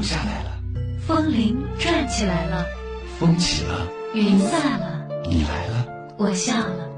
[0.00, 0.58] 楼下来了，
[1.06, 2.64] 风铃转起来了，
[3.18, 5.86] 风起了，云散了，你来了，
[6.16, 6.88] 我笑了。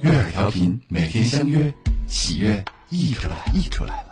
[0.00, 1.70] 悦耳调频每天相约，
[2.06, 4.11] 喜悦溢出来，溢出来了。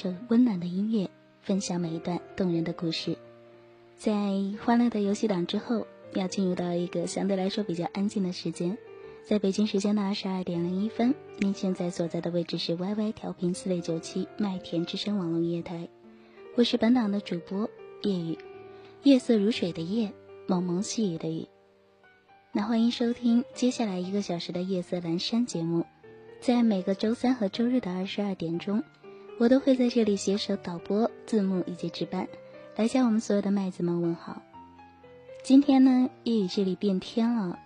[0.00, 1.10] 享每一首温暖的音乐，
[1.42, 3.18] 分享每一段动人的故事。
[3.98, 4.10] 在
[4.64, 8.78] 欢乐的游戏党之后，要进入到一个相对来说比较安静的时间。
[9.26, 15.86] 在北京时间的二十二点零一分，您现在所在的位置是 YY 调频四六九七麦田之声网络音乐台，
[16.56, 17.68] 我是本档的主播
[18.02, 18.38] 夜雨，
[19.02, 20.10] 夜色如水的夜，
[20.46, 21.46] 蒙蒙细雨的雨。
[22.52, 25.84] 那欢迎收听接下来一个小时的夜色阑珊节目，
[26.40, 28.82] 在每个周三和周日的二十二点钟。
[29.40, 32.28] 我都会在这里携手导播、字幕以及值班，
[32.76, 34.42] 来向我们所有的麦子们问好。
[35.42, 37.58] 今天呢，夜雨这里变天了，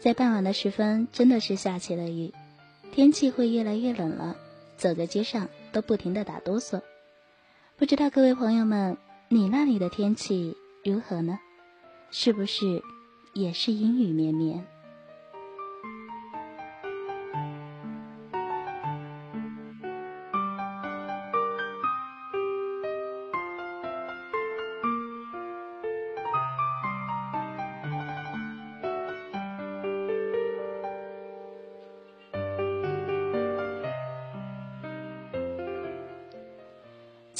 [0.00, 2.32] 在傍晚的时分，真的是下起了雨，
[2.90, 4.34] 天气会越来越冷了，
[4.78, 6.80] 走在街上都不停的打哆嗦。
[7.76, 8.96] 不知道各位朋友们，
[9.28, 11.38] 你那里的天气如何呢？
[12.10, 12.82] 是不是
[13.34, 14.64] 也是阴雨绵绵？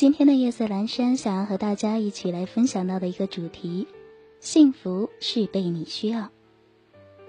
[0.00, 3.86] 今天的夜色阑珊，想要和大家一起来分享到的一个主题：
[4.38, 6.30] 幸福是被你需要。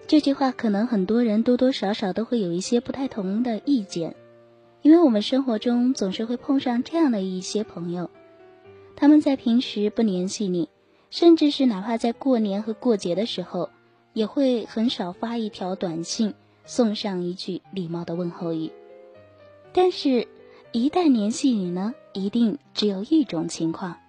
[0.07, 4.15] 这句话可能很多人多多少少都会有一些不太同的意见，
[4.83, 8.09] 因为我们生活中总是会碰上这样的一些朋友，
[8.95, 10.69] 他们在平时不联系你，
[11.09, 13.69] 甚至是哪怕在过年和过节的时候，
[14.13, 18.71] 也会很少发一条短信，送上一句礼貌的问候语，
[19.73, 20.25] 但是。
[20.73, 23.99] 一旦联系你呢，一定只有一种情况，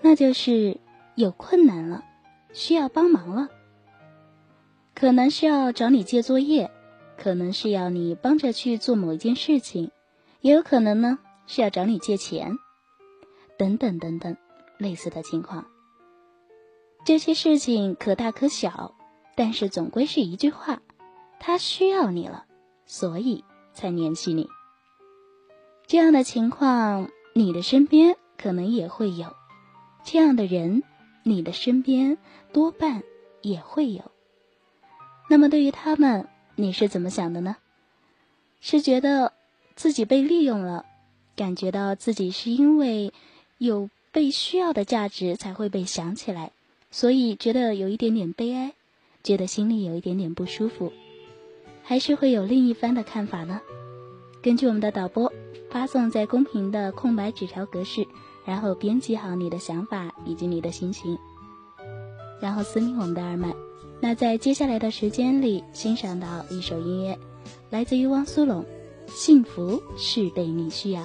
[0.00, 0.78] 那就是
[1.16, 2.04] 有困难了，
[2.52, 3.48] 需要帮忙了。
[4.94, 6.70] 可能是要找你借作业，
[7.18, 9.90] 可能是要你帮着去做某一件事情，
[10.40, 11.18] 也有可能呢
[11.48, 12.56] 是要找你借钱，
[13.58, 14.36] 等等等等
[14.78, 15.66] 类似的情况。
[17.04, 18.94] 这些事情可大可小，
[19.34, 20.80] 但是总归是一句话：
[21.40, 22.46] 他需要你了，
[22.86, 23.44] 所以
[23.74, 24.48] 才联系你。
[25.88, 29.28] 这样的情况，你的身边可能也会有；
[30.04, 30.82] 这样的人，
[31.22, 32.18] 你的身边
[32.52, 33.04] 多半
[33.40, 34.10] 也会有。
[35.28, 36.26] 那么，对于他们，
[36.56, 37.56] 你是怎么想的呢？
[38.60, 39.32] 是觉得
[39.76, 40.84] 自己被利用了，
[41.36, 43.12] 感觉到自己是因为
[43.58, 46.50] 有被需要的价值才会被想起来，
[46.90, 48.72] 所以觉得有一点点悲哀，
[49.22, 50.92] 觉得心里有一点点不舒服，
[51.84, 53.60] 还是会有另一番的看法呢？
[54.42, 55.32] 根据我们的导播。
[55.70, 58.06] 发送在公屏的空白纸条格式，
[58.44, 61.18] 然后编辑好你的想法以及你的心情，
[62.40, 63.54] 然后私密我们的二麦。
[64.00, 67.18] 那在接下来的时间里，欣赏到一首音乐，
[67.70, 68.62] 来自于汪苏泷，
[69.08, 71.02] 《幸福是被你需要》。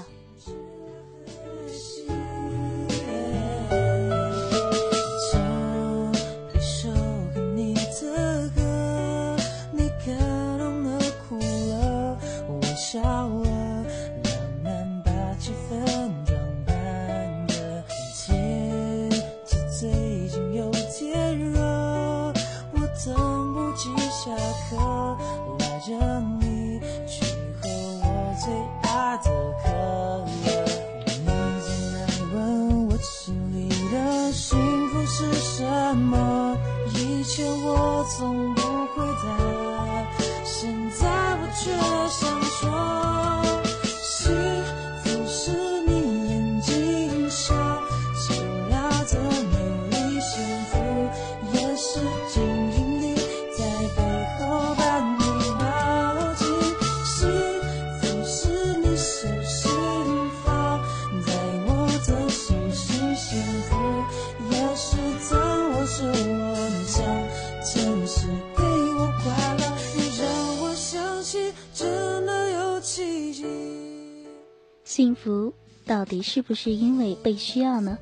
[76.11, 77.97] 底是不是因为被需要呢？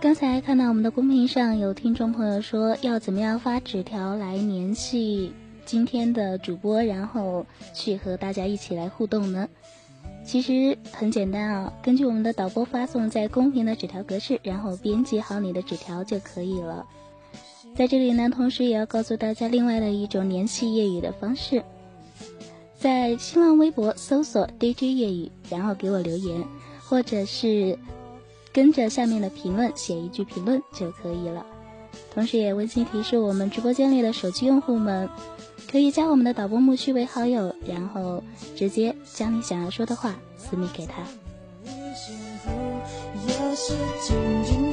[0.00, 5.32] 刚才看到我们的公屏上有听众朋友说要怎么样发纸条来联系
[5.64, 9.48] 今天的主播，然后去和大家一起来互动呢？
[10.24, 16.84] 其实很简单啊，根据我们的导播发送在公屏的纸条格式，然后编辑好你的纸条就可以了。
[17.76, 21.62] 在这里呢，同时也要告诉大家另外的一种联系粤语的方式，
[22.80, 26.42] 在新浪微博搜索 DJ 粤语，然后给我留言，
[26.82, 27.78] 或者是。
[28.52, 31.46] 跟着下面的评论写一句评论就可以了。
[32.12, 35.08] 同时也温馨提示我们直播间里的手机用户们，
[35.70, 38.20] 可以加我们的导播木须为好友，然后
[38.56, 40.94] 直接将你想要说的话私密给他。
[41.64, 44.69] 来自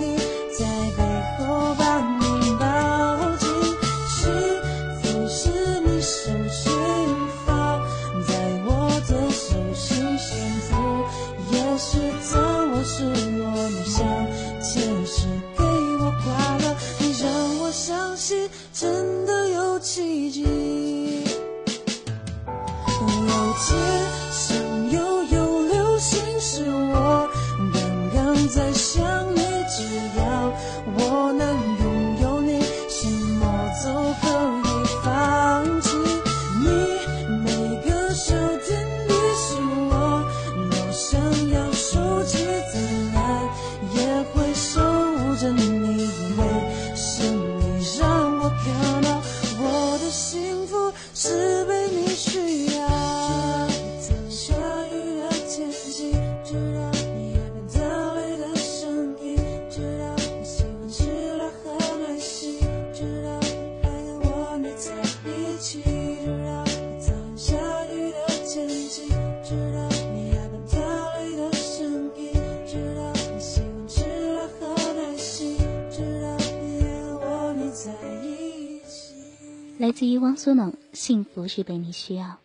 [80.07, 82.38] 于汪苏泷，幸福是被你需要。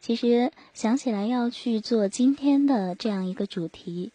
[0.00, 4.10] 其实想起来要去做今天的这样一个主题，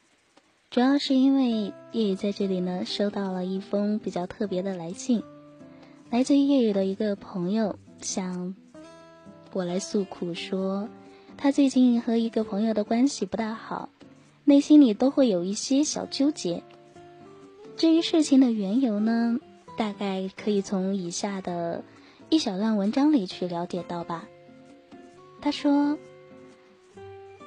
[0.70, 5.24] 主要是因为叶雨在这里呢收到了一封比较特别的来信，
[6.10, 8.54] 来自于叶雨的一个朋友向
[9.54, 10.90] 我来诉苦说，
[11.38, 13.90] 他最近和一个朋友的关系不大好，
[14.44, 16.64] 内心里都会有一些小纠结。
[17.78, 19.40] 至于事情的缘由呢，
[19.78, 21.84] 大概可以从以下的。
[22.30, 24.28] 一小段文章里去了解到吧。
[25.42, 25.98] 他说，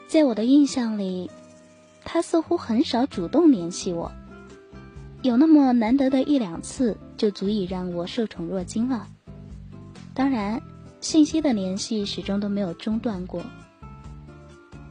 [0.08, 1.30] 在我的印象里，
[2.02, 4.10] 他似乎很少主动联系我，
[5.22, 9.06] 有那么难得的一两次，就足以让我受宠若惊了。
[10.14, 10.60] 当然，
[11.00, 13.44] 信息的联系始终都没有中断过。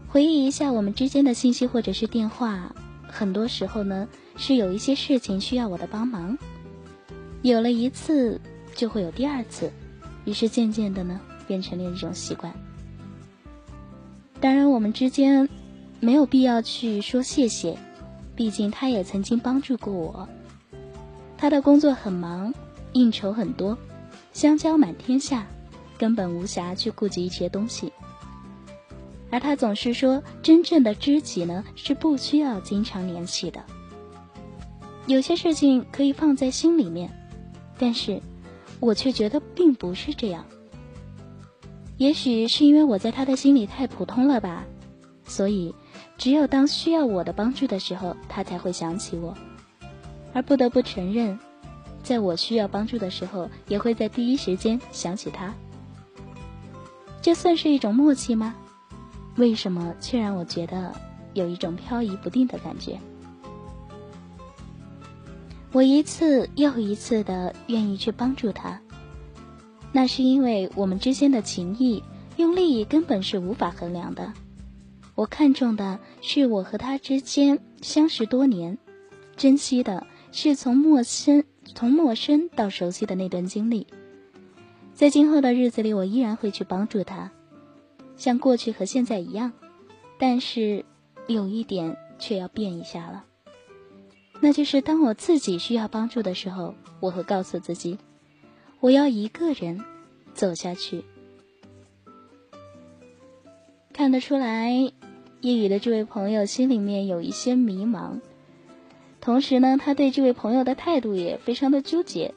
[0.08, 2.76] 回忆一下我们之间的信息或者是电话，
[3.08, 4.08] 很多时候呢
[4.38, 6.38] 是有一些事情需要我的帮忙，
[7.42, 8.40] 有了一次。
[8.80, 9.70] 就会有第二次，
[10.24, 12.54] 于是渐渐的呢，变成了一种习惯。
[14.40, 15.50] 当然，我们之间
[16.00, 17.78] 没有必要去说谢谢，
[18.38, 20.30] 毕竟他也曾经帮助过我。
[21.38, 22.54] 他的工作很忙，
[22.94, 23.78] 应酬很多，
[24.32, 25.46] 香蕉满天下，
[25.98, 27.92] 根本无暇去顾及一些东西。
[29.30, 33.62] 而他总是说，真正的知己呢，是不需要经常联系的。
[35.06, 37.12] 有些事情可以放在心里面，
[37.78, 38.22] 但是。
[38.80, 40.46] 我却觉得并不是这样。
[41.98, 44.64] 也许是因为我在他的心里太普通了吧，
[45.26, 45.76] 所以
[46.18, 49.38] 只有当需要我的帮助的时候，他才会想起我。
[50.34, 51.38] 而不得不承认，
[52.02, 55.54] 在我需要帮助的时候，也会在第一时间想起他。
[57.22, 58.56] 这算是一种默契吗？
[59.36, 60.94] 为什么却让我觉得
[61.34, 62.98] 有一种飘移不定的感觉？
[65.72, 68.82] 我一次又一次的愿意去帮助他，
[69.92, 72.04] 那是因为我们之间的情谊
[72.38, 74.34] 用利益根本是无法衡量的。
[75.14, 78.78] 我看重的是我和他之间相识多年，
[79.36, 81.44] 珍惜的是从陌生
[81.76, 83.86] 从陌生到熟悉的那段经历。
[84.96, 87.32] 在今后的日子里，我依然会去帮助他，
[88.18, 89.54] 像过去和现在一样，
[90.18, 90.84] 但是
[91.28, 93.26] 有一点却要变一下了。
[94.42, 97.98] 那就是当我自己需要帮助的时候，我会告诉自己，
[98.80, 99.84] 我要一个人
[100.34, 101.04] 走下去。
[103.92, 104.72] 看得出来，
[105.42, 108.22] 夜雨的这位朋友心里面有一些迷茫，
[109.20, 112.34] 同时呢，他对这位朋友的态度也非常的纠结，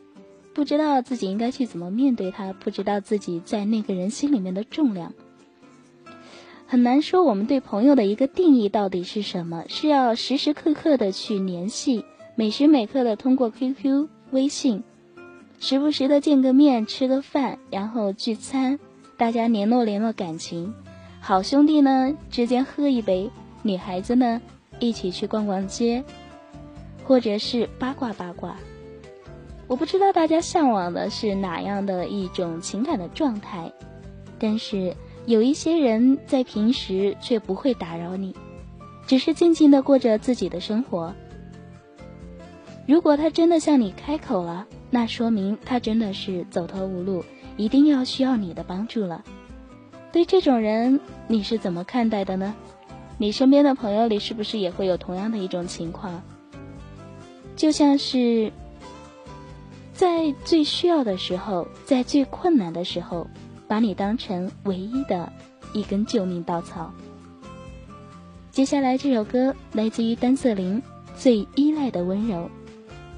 [0.54, 5.14] 不知道自己应该去怎么面对他，不知道自己在那个人心里面的重量。
[6.72, 9.64] 很难说我们对朋友的一个定义到底是什么？
[9.68, 12.02] 是要时时刻刻的去联系，
[12.34, 14.82] 每时每刻的通过 QQ、微信，
[15.60, 18.78] 时不时的见个面、吃个饭，然后聚餐，
[19.18, 20.72] 大家联络联络感情。
[21.20, 24.40] 好兄弟呢之间喝一杯，女孩子呢
[24.78, 26.02] 一起去逛逛街，
[27.04, 28.56] 或者是八卦八卦。
[29.66, 33.70] 我不知道大家向往的是哪样的一种情感的状态，
[34.38, 38.34] 但是有一些人在平时却不会打扰你，
[39.06, 41.14] 只是静静的过着自己的生活。
[42.86, 47.24] 如果他真的向你开口了，那说明他真的是走投无路，
[47.56, 49.24] 一定要需要你的帮助了。
[50.10, 50.98] 对这种人，
[51.28, 52.54] 你是怎么看待的呢？
[53.18, 56.22] 你身边的朋友里是不是也会有同样的一种情况？
[57.56, 58.52] 就像是。
[59.94, 63.28] 在最需要的时候，在最困难的时候，
[63.72, 65.32] 把你当成唯一的
[65.72, 66.92] 一根救命稻草。
[68.50, 70.82] 接下来这首歌来自于单色凌，
[71.16, 72.36] 《最依赖的温柔》。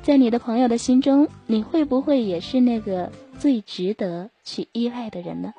[0.04, 5.54] 在你的朋友的心中，你会不会也是那个最值得去依赖的人呢？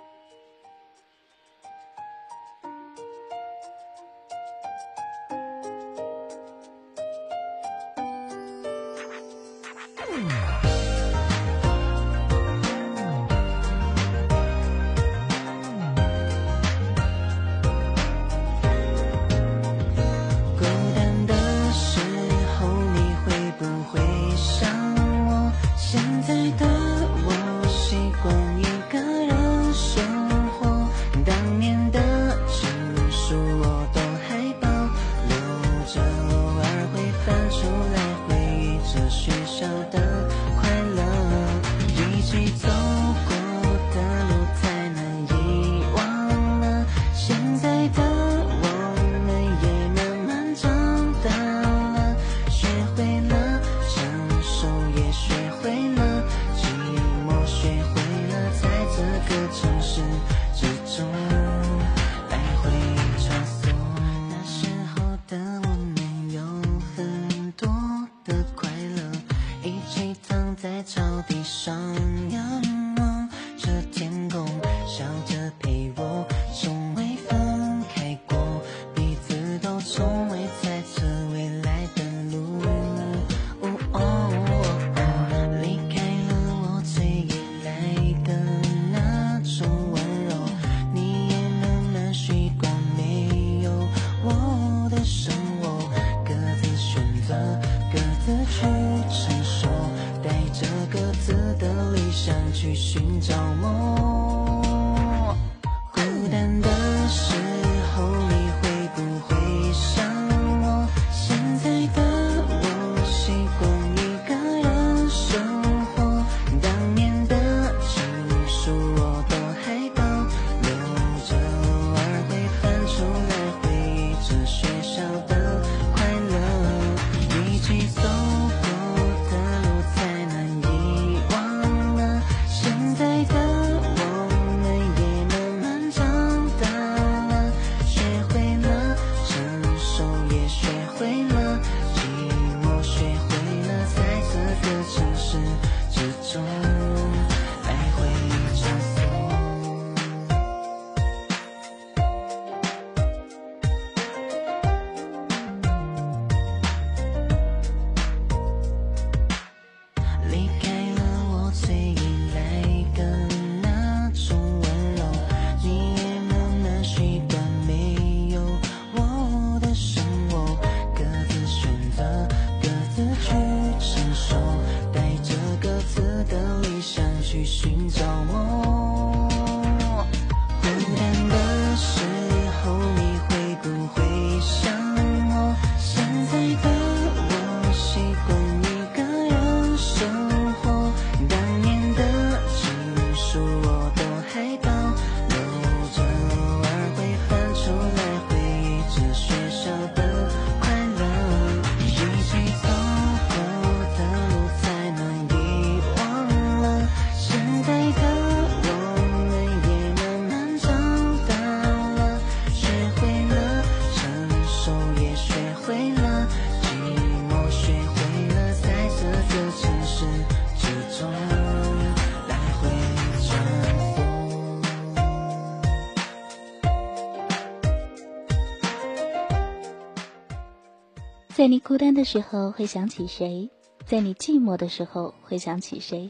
[231.35, 233.49] 在你孤单的时候会想起谁？
[233.85, 236.09] 在你寂寞的时候会想起谁？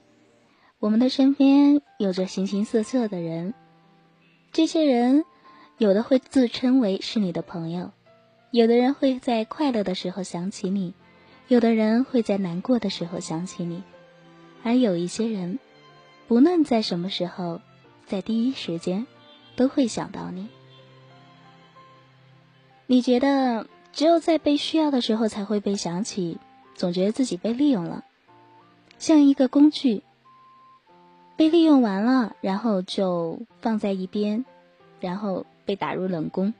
[0.77, 3.55] 我们的身边有着形形色色的人，
[4.51, 5.25] 这些人
[5.79, 7.91] 有的会自称为是你的朋友，
[8.51, 10.93] 有的人会在快乐的时候想起你，
[11.47, 13.81] 有的人会在难过的时候想起你，
[14.61, 15.57] 而有一些人，
[16.27, 17.61] 不论在什么时候，
[18.05, 19.07] 在第一时间
[19.55, 20.49] 都会想到你。
[22.85, 26.37] 你觉得只有在被需要的时候才会被想起？
[26.75, 28.03] 总觉得自己被利用了，
[28.99, 30.03] 像一个工具，
[31.37, 34.43] 被利用完了，然后就放在一边，
[34.99, 36.53] 然后被打入冷宫，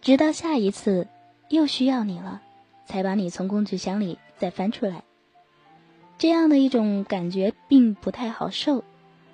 [0.00, 1.06] 直到下一次
[1.48, 2.42] 又需要你了，
[2.84, 5.04] 才把你从工具箱里再翻出来。
[6.18, 8.82] 这样的一种感觉并不太好受，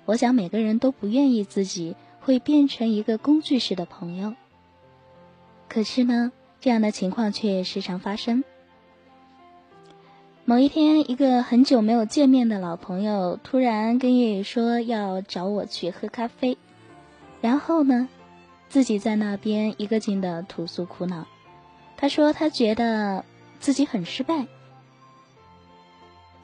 [0.05, 4.35] 我想每个人都不愿意自己会变成一个工具式的朋友。
[5.67, 8.43] 可是呢，这样的情况却时常发生。
[10.45, 16.57] 某一天，一个很久没有见面的老朋友突然跟叶叶说要找我去喝咖啡，
[17.39, 18.09] 然后呢，
[18.67, 21.27] 自己在那边一个劲的吐诉苦恼。
[21.97, 23.23] 他说他觉得
[23.59, 24.47] 自己很失败，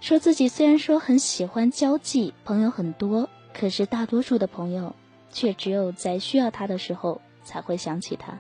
[0.02, 4.96] 说自己虽然说很喜欢交际，朋友很多，可是大多数的朋友
[5.32, 8.38] 却只有在需要他的时候才会想起他。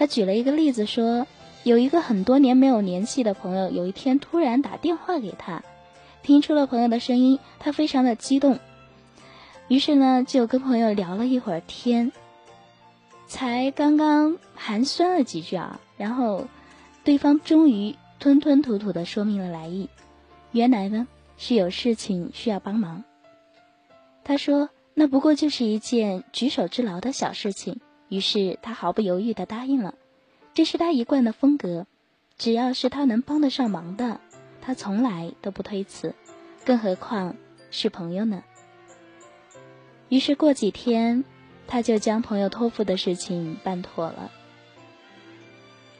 [0.00, 1.26] 他举了一个例子说。
[1.62, 5.62] 有一个很多年没有联系的朋友，有一天突然打电话给他，
[6.22, 8.58] 听出了朋友的声音，他非常的激动，
[9.68, 12.12] 于是呢就跟朋友聊了一会儿天，
[13.26, 16.46] 才刚刚寒暄了几句啊，然后
[17.04, 19.90] 对方终于吞吞吐吐的说明了来意，
[20.52, 23.04] 原来呢是有事情需要帮忙。
[24.24, 27.78] 他说那不过就是一件举手之劳的小事情，
[28.10, 29.94] 于是他毫不犹豫的答应了。
[30.52, 31.86] 这是他一贯的风格，
[32.36, 34.20] 只要是他能帮得上忙的，
[34.60, 36.14] 他从来都不推辞，
[36.66, 37.36] 更何况
[37.70, 38.42] 是朋友呢？
[40.08, 41.24] 于是过几天，
[41.68, 44.30] 他就将朋友托付的事情办妥了。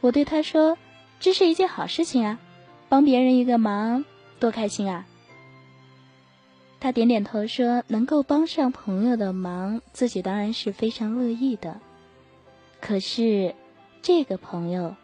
[0.00, 0.76] 我对他说
[1.20, 2.40] ：“这是一件好事情啊，
[2.88, 4.04] 帮别人一个忙，
[4.40, 5.06] 多开心啊！”
[6.80, 11.80] 他点点头说：“能够帮上朋友的忙，自己当然是非常乐意的。
[12.80, 13.54] 可是……”
[14.02, 14.96] 这个朋友，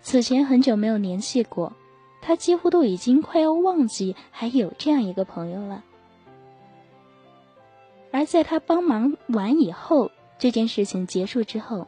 [0.00, 1.72] 此前很久没有联系过，
[2.20, 5.84] 他几乎都已经快要忘记还有这样一个朋友了。
[8.10, 11.86] 而在他帮忙完以后，这件事情结束之后，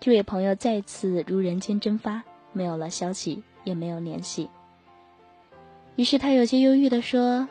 [0.00, 4.50] 这位朋友再次如人间蒸发，没有了消息，也没有联系。
[5.94, 7.48] 于是他有些忧郁的说：“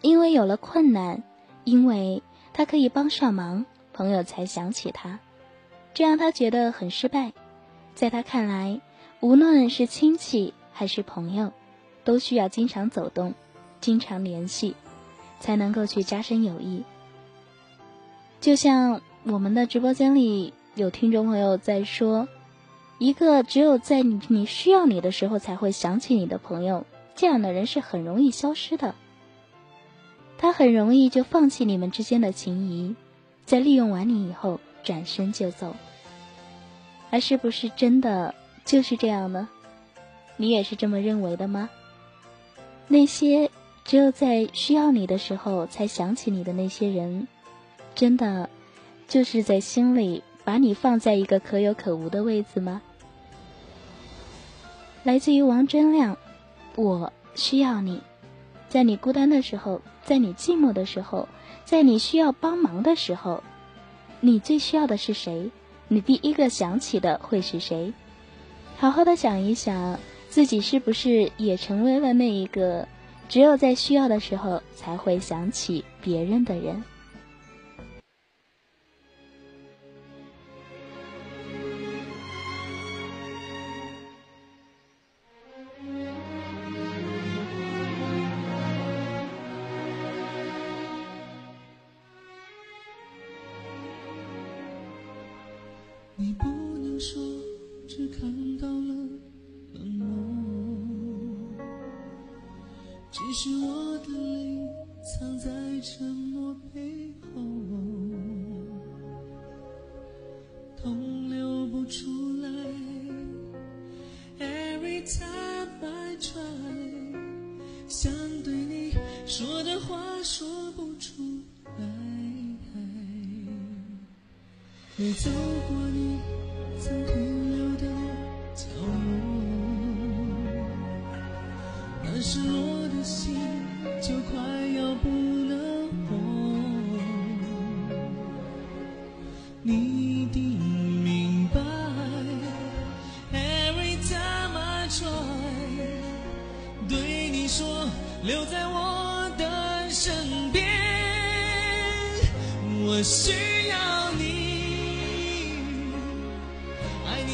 [0.00, 1.24] 因为有了困难，
[1.64, 5.18] 因为他可以帮上忙，朋友才想起他。”
[5.94, 7.32] 这让他觉得很失败，
[7.94, 8.80] 在他看来，
[9.20, 11.52] 无论是亲戚还是朋友，
[12.02, 13.32] 都需要经常走动、
[13.80, 14.74] 经常联系，
[15.38, 16.82] 才能够去加深友谊。
[18.40, 22.26] 就像我们的直播间里有听众朋友在说，
[22.98, 28.96] 一个只有在你你需要你的时候才会想起你的朋友，这样的人是很容易消失的。
[30.38, 32.96] 他很容易就放弃你们之间的情谊，
[33.46, 34.58] 在利用完你以后。
[34.84, 35.74] 转身就走，
[37.10, 39.48] 而是不是真的就是这样呢？
[40.36, 41.70] 你也是这么认为的吗？
[42.86, 43.50] 那些
[43.84, 47.26] 只有在需要你的时候才想起你的那些人，
[47.94, 48.50] 真的
[49.08, 52.82] 就是在心里把你放在一个可有可无的位置吗？
[55.02, 56.16] 来自于王铮亮，
[56.76, 58.02] 我需要你，
[58.68, 61.28] 在你孤单的时候，在你寂寞的时候，
[61.64, 63.42] 在你需要帮忙的时候。
[64.24, 65.50] 你最需要的是谁？
[65.86, 67.92] 你第一个想起的会是谁？
[68.78, 72.88] 好好的想一想，自己是不是也成为了那一个
[73.28, 76.82] 只有在需要的时候才会想起别人的人？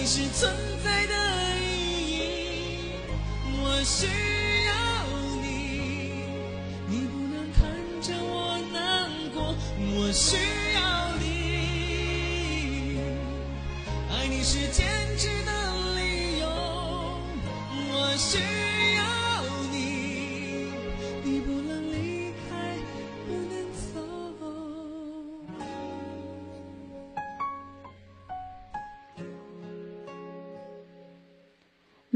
[0.00, 0.50] 你是存
[0.82, 1.12] 在的
[1.60, 2.88] 意义，
[3.62, 4.06] 我需
[4.66, 4.72] 要
[5.42, 5.44] 你，
[6.88, 7.60] 你不能看
[8.00, 8.80] 着我难
[9.34, 10.38] 过，我需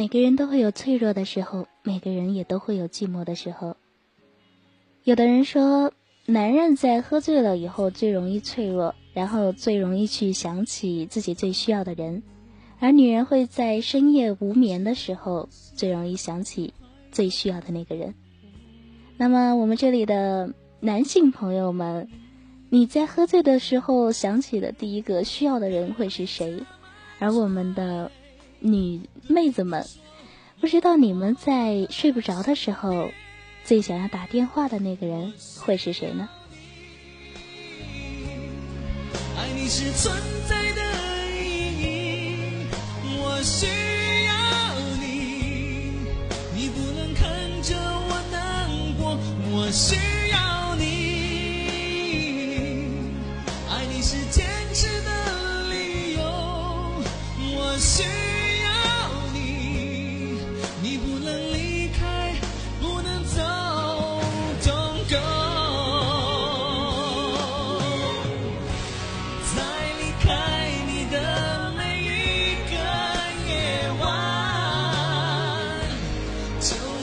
[0.05, 3.75] 每个人都会有脆弱的时候，每个人也都会有寂寞的时候。
[5.03, 5.95] 有的人说，
[6.27, 12.21] 男人在喝醉了以后最容易脆弱，然后最容易去想起自己最需要的人；
[12.81, 16.75] 而女人会在深夜无眠的时候最容易想起
[17.11, 18.13] 最需要的那个人。
[19.17, 22.11] 那么，我们这里的男性朋友们，
[22.69, 26.63] 你在喝醉的时候想起的第一个需要的人会是谁？
[27.21, 28.11] 而我们的
[28.65, 29.87] 女妹子们，
[30.59, 33.11] 不知道你们在睡不着的时候，
[33.63, 36.31] 最想要打电话的那个人会是谁呢？
[39.37, 40.17] 爱你是存
[40.49, 40.81] 在的
[41.37, 41.45] 意
[41.83, 42.67] 义，
[43.19, 43.67] 我需
[44.25, 44.33] 要
[44.99, 45.05] 你，
[46.57, 47.23] 你不能看
[47.63, 49.19] 着我难过，
[49.53, 49.95] 我需
[50.31, 50.87] 要你，
[53.69, 55.11] 爱你是坚持的
[55.69, 56.23] 理由，
[57.59, 58.03] 我需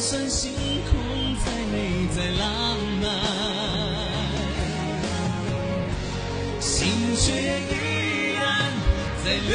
[0.01, 0.51] 就算星
[0.89, 0.97] 空
[1.45, 2.43] 再美再浪
[3.03, 3.05] 漫，
[6.59, 7.21] 心却
[7.69, 8.41] 依然
[9.23, 9.53] 在流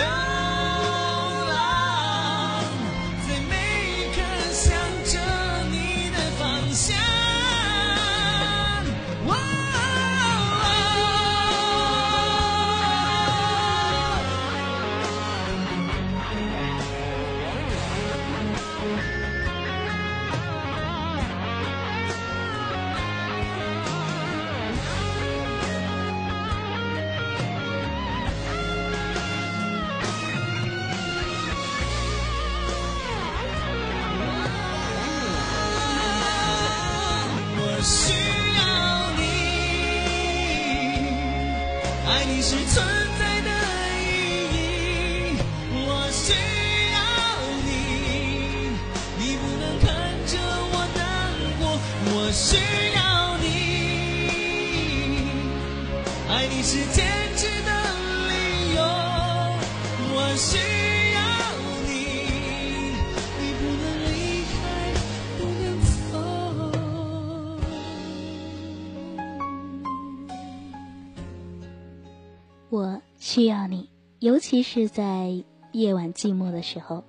[74.56, 77.04] 其是在夜晚寂寞的时候。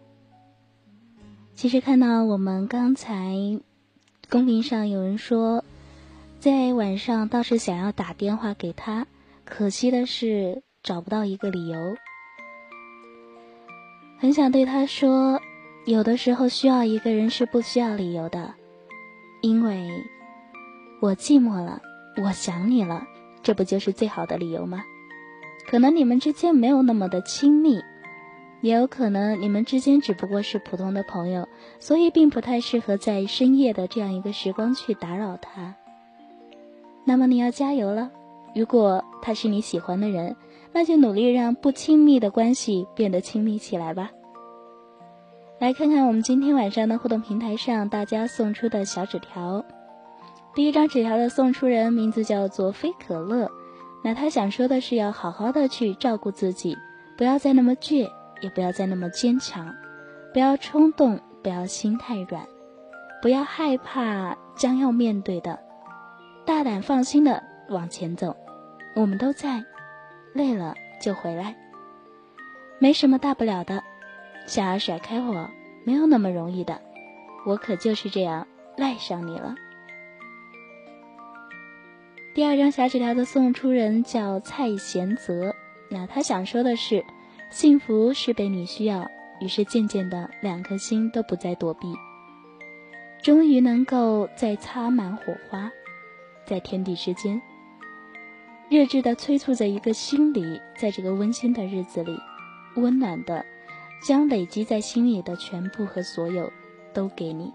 [1.55, 3.37] 其实看到我们刚才
[4.29, 5.63] 公屏上有人说，
[6.41, 9.07] 在晚上倒是想要打电话给他，
[9.45, 11.95] 可惜的是找不到一个理由。
[14.19, 15.41] 很想对他说，
[15.85, 18.53] 有的时候需要一个人是不需要理由的，
[19.41, 19.87] 因为
[21.01, 21.81] 我寂寞了，
[22.21, 23.07] 我想你了，
[23.41, 24.83] 这不就是最好的理由吗？
[25.69, 27.81] 可能你们之间没有那么的亲密，
[28.61, 35.75] 也有可能你们之间只不过是普通的朋友，所以并不太适合在深夜的这样一个时光去打扰他。
[37.03, 38.11] 那么你要加油了，
[38.55, 40.37] 如果他是你喜欢的人，
[40.71, 44.11] 那就努力让不亲密的关系变得亲密起来吧。
[45.59, 49.65] 来看看我们今天晚上的互动平台上大家送出的小纸条。
[50.55, 53.51] 第一张纸条的送出人名字叫做飞可乐。
[54.03, 56.77] 那他想说的是，要好好的去照顾自己，
[57.17, 58.09] 不要再那么倔，
[58.41, 59.75] 也不要再那么坚强，
[60.33, 62.45] 不要冲动，不要心太软，
[63.21, 65.59] 不要害怕将要面对的，
[66.45, 68.35] 大胆放心的往前走，
[68.95, 69.63] 我们都在，
[70.33, 71.55] 累了就回来，
[72.79, 73.83] 没什么大不了的，
[74.45, 75.49] 想要甩开我
[75.83, 76.79] 没有那么容易的，
[77.45, 79.55] 我可就是这样赖上你了。
[82.37, 85.55] 第二张小纸条的送出人叫蔡贤泽，
[85.89, 87.03] 那他想说的是，
[87.49, 91.87] 幸福是被你需要，于是渐渐的两颗心都不再躲避，
[93.23, 95.71] 终于能够再擦满火花，
[96.45, 97.41] 在天地之间，
[98.69, 102.15] 热炽的催促着一个心里，在这个温馨的日子里，
[102.75, 103.43] 温暖的
[103.99, 106.53] 将累积在心里的全部和所有
[106.93, 107.51] 都给你。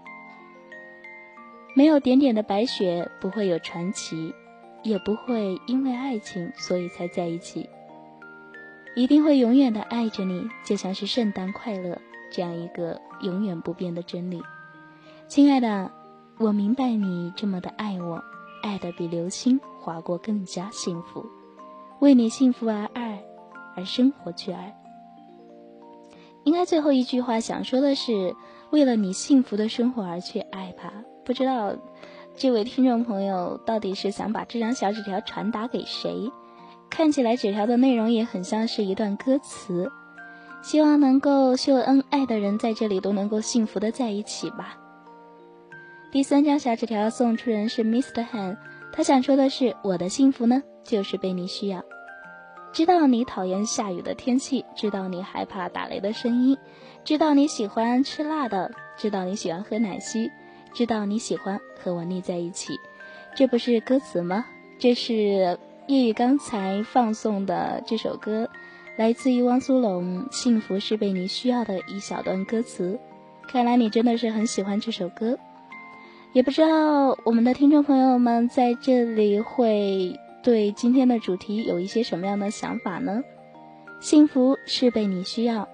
[1.73, 4.35] 没有点点的白雪，不会有传奇。
[4.83, 7.69] 也不会因为爱情所以才在一起，
[8.95, 11.97] 一定会永远的爱着你，就像是圣诞快乐
[12.31, 14.41] 这样一个永远不变的真理。
[15.27, 15.89] 亲爱的，
[16.37, 18.21] 我明白你这么的爱我，
[18.61, 21.25] 爱的比流星划过更加幸福，
[21.99, 23.23] 为你幸福而爱，
[23.75, 24.77] 而生活去爱。
[26.43, 28.35] 应该最后一句话想说的是，
[28.69, 30.93] 为了你幸福的生活而去爱吧。
[31.23, 31.73] 不知道。
[32.35, 36.31] 这位听众朋友到底是想把这张小纸条传达给谁？
[36.89, 39.91] 看起来纸条的内容也很像是一段歌词，
[40.61, 44.77] 希望能够秀恩爱的人在这里都能够幸福的在一起吧。
[46.11, 48.25] 第三张小纸条送出人是 Mr.
[48.31, 48.57] Han，
[48.91, 51.83] 他想说的是：我的幸福呢，就是被你需要，
[52.71, 56.57] 知道你讨厌下雨的天气，知道你害怕打雷的声音，
[57.03, 60.29] 知道你喜欢吃辣的，知道你喜欢喝奶昔。
[60.73, 62.79] 知道你喜欢和我腻在一起，
[63.35, 64.45] 这不是歌词吗？
[64.79, 68.49] 这是叶雨刚才放送的这首歌，
[68.97, 72.99] 来自于汪苏泷《幸福是被你需要》的一小段歌词。
[73.47, 75.37] 看来你真的是很喜欢这首歌，
[76.31, 83.21] 也不知道我们的听众朋友们在这里会对今天的主题有一些什么样的想法呢？
[83.99, 85.67] 幸福是被你需要，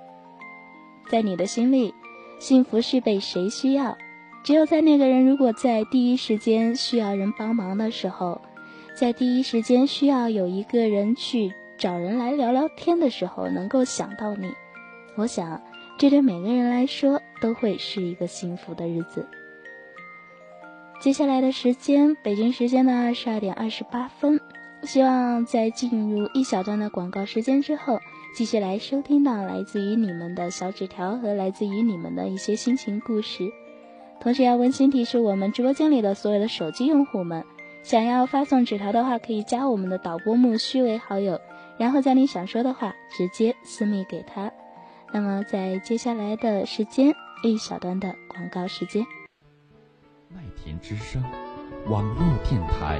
[1.09, 1.93] 在你的心里，
[2.39, 3.97] 幸福是被谁需要？
[4.43, 8.41] 只有在那个人如果在第一时间需要人帮忙的时候，
[8.95, 14.51] 在第一时间需要有一个人去找人来聊聊天的时候，能够想到你，
[15.15, 15.61] 我想
[15.97, 19.27] 这对每个人来说都会是一个幸福的日子。
[20.99, 24.41] 接下来的时间，北京时间的二十二点二十八分，
[24.83, 27.99] 希望在进入一小段的广告时间之后，
[28.35, 33.49] 继续来收听到来自于你们的小纸条和来自于你们的一些心情故事。
[34.21, 37.45] 同时要温馨提示我们直播间里的所有的手机用户们，
[37.83, 41.39] 想要发送纸条的话，可以加我们的导播木须为好友，
[41.77, 44.51] 然后将你想说的话直接私密给他。
[45.13, 49.05] 那么在接下来的时间，一小段的广告时间。
[50.27, 51.23] 麦田之声，
[51.87, 52.99] 网络电台。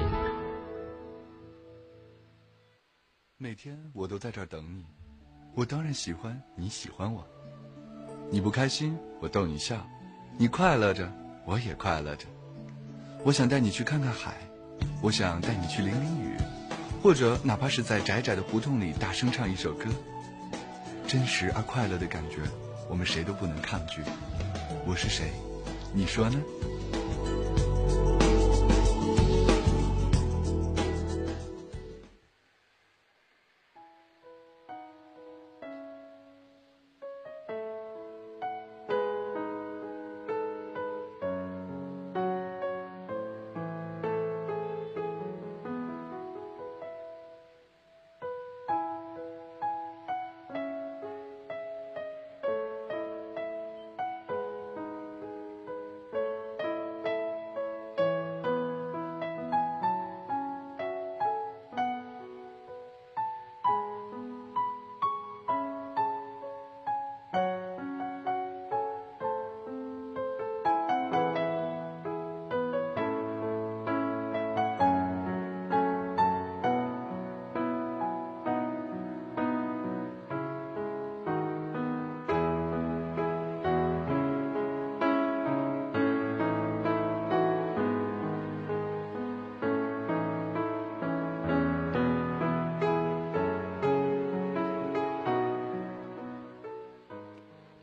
[3.37, 4.85] 每天我都在这儿等你，
[5.53, 7.23] 我当然喜欢你喜欢我。
[8.31, 9.75] 你不开心，我逗你笑。
[10.41, 11.11] 你快乐着，
[11.43, 12.25] 我也快乐着。
[13.25, 14.37] 我想带你去看看海，
[15.01, 16.37] 我想带你去淋淋雨，
[17.03, 19.87] 或者哪怕是在窄窄的胡同里大声唱一首歌。
[21.05, 22.37] 真实而快乐的感觉，
[22.89, 24.01] 我们谁都不能抗拒。
[24.85, 25.29] 我是谁？
[25.93, 26.39] 你说呢？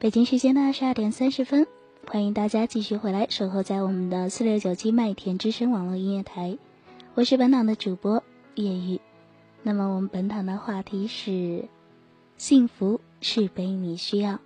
[0.07, 1.67] 北京时间的二十二点三十分，
[2.07, 6.59] 欢迎大家继续回来守候在我们的四六九七麦田之声网络音乐台，
[7.15, 8.23] 我是本档的主播
[8.55, 9.01] 叶玉。
[9.65, 11.65] 那么我们本档的话题是：
[12.37, 14.39] 幸福是被你需要。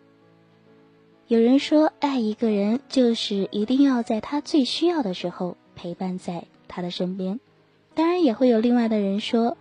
[1.26, 7.38] 有人说，爱一个人就是一定要在他最需要的时候陪伴在他的身边。
[7.94, 9.58] 当然，也会有另外的人说，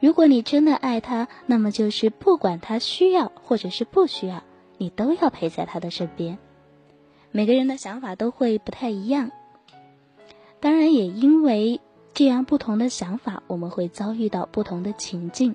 [0.00, 4.42] 如果你真的爱他，那么就是不管他需要或者是不需要。
[4.78, 6.38] 你都要陪在他的身边。
[7.30, 9.30] 每个人的想法都会不太一样，
[10.60, 11.80] 当然也因为
[12.14, 15.54] 这样不同的想法，我们会遭遇到不同的情境。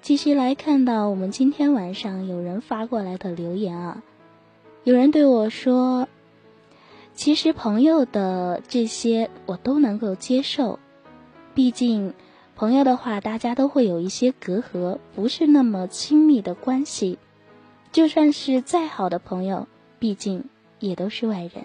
[0.00, 4.02] 继续来看到我们今天晚上有人发过来的留言啊，
[4.84, 6.08] 有人对我说
[7.12, 10.78] ：“其实朋友的这些我都能够接受，
[11.54, 12.14] 毕竟
[12.58, 17.16] 朋友的话，大家都会有一些隔阂，不是那么亲密的关系。
[17.92, 19.68] 就算是再好的朋友，
[20.00, 20.44] 毕竟
[20.80, 21.64] 也都是外人。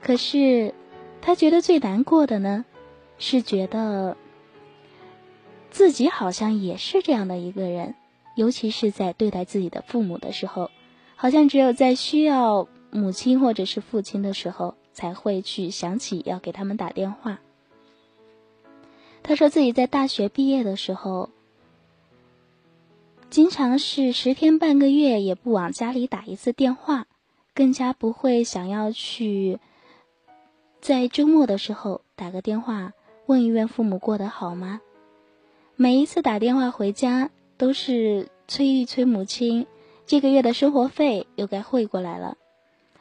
[0.00, 0.72] 可是
[1.20, 2.64] 他觉得最难过的呢，
[3.18, 4.16] 是觉得。”
[5.68, 7.96] 自己好像也是这样的一个人，
[8.36, 10.70] 尤其是在对待自己的父母的时候，
[11.16, 17.40] 好像只有在需要母亲或者是父亲的时候，才会去想起要给他们打电话。
[19.28, 21.30] 他说自己在大学毕业的时候，
[23.28, 27.08] 经常是十天半个月也不往家里打一次电话，
[27.52, 29.58] 更加不会想要去
[30.80, 32.92] 在周末的时候打个电话
[33.26, 34.80] 问一问父母过得好吗？
[35.74, 39.66] 每一次打电话回家，都是催一催母亲，
[40.06, 42.38] 这个月的生活费又该汇过来了，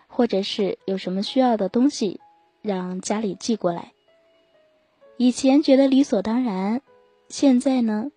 [0.07, 2.19] 或者是有什么需要的东西，
[2.63, 3.91] 让家里寄过来。
[5.17, 6.82] 以前觉得理所当然，
[7.30, 8.12] 现在呢，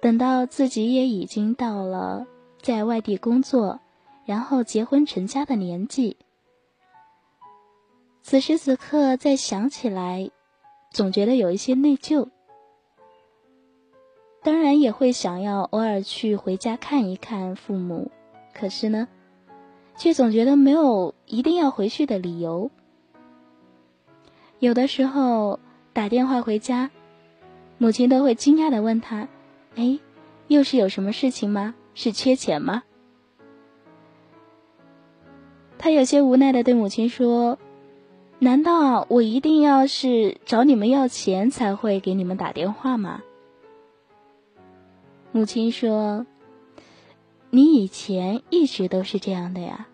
[0.00, 2.26] 等到自己也已经到了
[2.60, 3.80] 在外地工作，
[4.24, 6.16] 然后结婚成家的年纪，
[8.22, 10.30] 此时此刻再想起来，
[10.90, 12.28] 总觉得有一些内疚。
[14.42, 18.10] 当然也会想要偶尔去回家看一看父母，
[18.52, 19.08] 可是呢，
[19.96, 22.70] 却总觉得没有一定要回去的理由。
[24.58, 25.60] 有的时候
[25.94, 26.90] 打电话回家，
[27.78, 29.28] 母亲都会惊讶的问他
[29.76, 30.00] ：“哎，
[30.48, 31.76] 又是有什么事情吗？
[31.94, 32.82] 是缺钱吗？”
[35.78, 37.60] 他有些无奈的对母亲说
[38.40, 43.22] ：“难道我一定要是找你们要钱才会给你们打电话吗？”
[45.30, 46.26] 母亲说
[47.50, 49.86] ：“你以前一直都是这样的呀，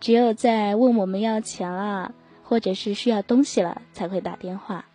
[0.00, 4.86] 只有在问我们要钱了，或者是需要东西了，才会打电话。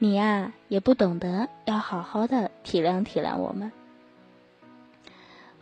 [0.00, 3.70] 你呀，也不懂得要好好的体谅体谅我们。”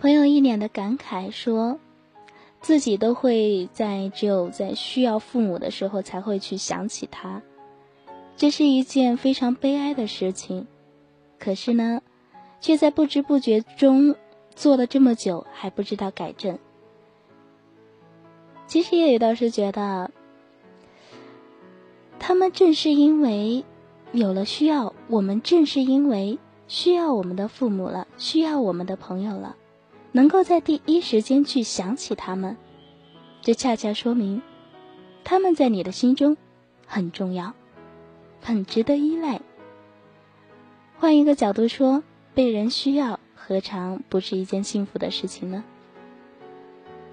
[0.01, 1.79] 朋友一脸的感慨说
[2.62, 7.42] ：“自己都会在只有在需要父母的时候才会去想起他，
[8.37, 10.66] 这是一件非常悲哀的事情。
[11.38, 12.01] 可是呢？”
[12.61, 14.16] 却在不知不觉中
[14.51, 16.59] 做了这么久，还不知道改正。
[18.66, 20.11] 其实也有道是觉得，
[22.18, 23.64] 他们正是因为
[24.12, 29.57] 有了需要，我们正是因为需要我们的父母了，需要我们的朋友了，
[30.12, 32.57] 能够在第一时间去想起他们，
[33.42, 34.42] 这恰恰说明
[35.25, 36.37] 他们在你的心中
[36.87, 37.55] 很重要，
[38.40, 39.40] 很值得依赖。
[40.99, 42.03] 换一个角度说。
[42.35, 45.64] 被人需要，何尝不是一件幸福的事情呢？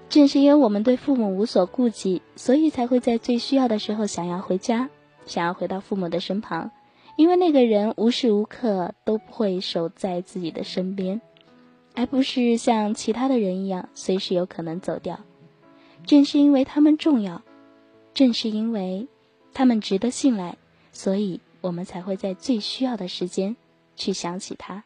[0.08, 4.88] 正是因为我们对父母无所顾忌，所以才会在最需要的时候想要回家，
[5.24, 6.70] 想要回到父母的身旁。
[7.16, 11.20] 因为那个人无时无刻都不会守在自己的身边，
[11.94, 15.18] 而不是像其他的人一样随时有可能走掉。
[16.04, 17.42] 正是因为他们重要，
[18.14, 19.08] 正是因为
[19.52, 20.56] 他们值得信赖，
[20.92, 23.56] 所以我们才会在最需要的时间
[23.96, 24.84] 去想起他。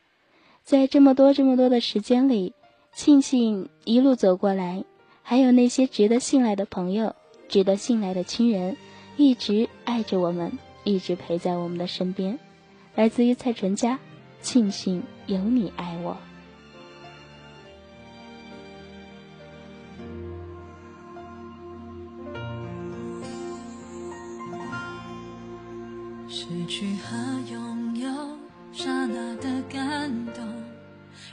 [0.62, 2.54] 在这么多这么多的时间里，
[2.92, 4.84] 庆幸一路走过来，
[5.22, 7.14] 还有那些值得信赖的朋友、
[7.48, 8.76] 值得信赖的亲人，
[9.16, 10.52] 一直爱着我们，
[10.84, 12.38] 一直陪在我们的身边。
[12.94, 13.98] 来自于蔡淳佳，
[14.42, 16.16] 庆幸有你爱我。
[26.28, 27.16] 失去和
[27.52, 28.08] 拥有，
[28.72, 30.44] 刹那的感动。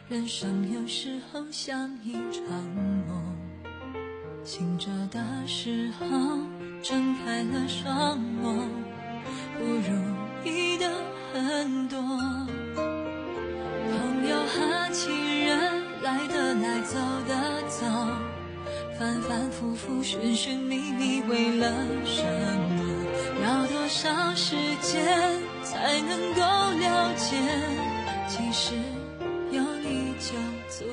[0.10, 2.44] 人生有时候像一场
[3.08, 3.36] 梦，
[4.44, 6.08] 醒着的时候
[6.82, 8.68] 睁开了双眸，
[9.58, 9.90] 不如
[10.44, 10.90] 意的
[11.34, 11.98] 很多。
[12.78, 16.98] 朋友和亲人来的来走
[17.28, 17.86] 的走，
[19.00, 21.72] 反反复复寻寻觅觅为了
[22.06, 22.24] 什
[22.70, 23.06] 么？
[23.44, 27.36] 要多少时间才能够了解？
[28.28, 28.76] 其实
[29.52, 30.08] 有你。
[30.20, 30.34] 就
[30.68, 30.84] 足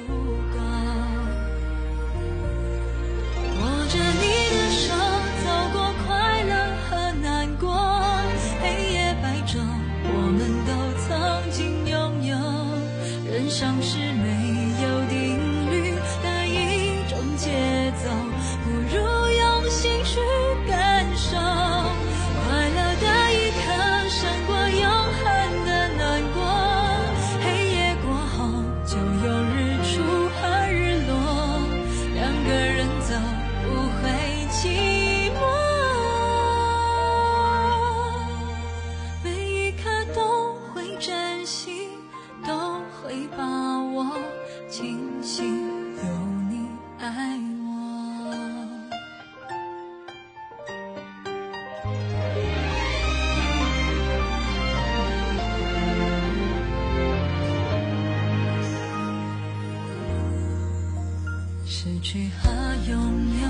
[62.05, 62.51] 去和
[62.87, 62.97] 拥
[63.41, 63.49] 有，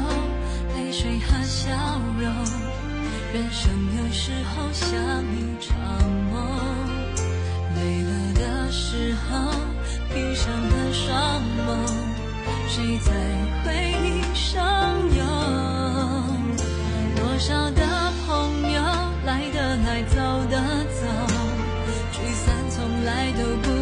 [0.76, 1.74] 泪水和笑
[2.20, 2.30] 容，
[3.32, 4.86] 人生有时候像
[5.34, 5.74] 一场
[6.30, 6.32] 梦。
[7.74, 9.50] 累了的时候，
[10.08, 11.68] 闭上了双眸，
[12.68, 13.10] 谁在
[13.64, 13.66] 回
[14.04, 14.62] 忆上
[15.16, 15.20] 游？
[17.16, 17.82] 多少的
[18.24, 18.80] 朋友，
[19.26, 20.14] 来的来，走
[20.48, 20.62] 的
[20.94, 21.02] 走，
[22.12, 23.73] 聚散从来都不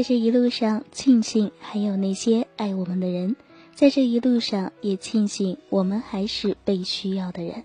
[0.00, 3.34] 在这一路上，庆幸还有那些爱我们的人；
[3.74, 7.64] 在这一路上，也庆幸我们还是被需要的人。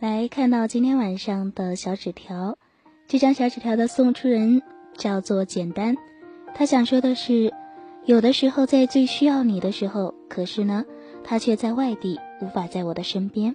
[0.00, 2.58] 来看到今天晚上的小纸条，
[3.06, 4.62] 这张小纸条的送出人
[4.96, 5.96] 叫做简单，
[6.56, 7.54] 他想说的是，
[8.04, 10.84] 有的时候在最需要你的时候，可是呢，
[11.22, 13.54] 他却在外地，无法在我的身边。